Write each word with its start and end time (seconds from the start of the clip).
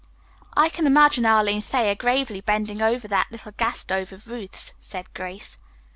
"I 0.57 0.69
can 0.69 0.87
imagine 0.87 1.27
Arline 1.27 1.61
Thayer 1.61 1.93
gravely 1.93 2.41
bending 2.41 2.81
over 2.81 3.07
that 3.07 3.27
little 3.31 3.51
gas 3.51 3.81
stove 3.81 4.11
of 4.11 4.27
Ruth's," 4.31 4.73
said 4.79 5.13
Grace. 5.13 5.59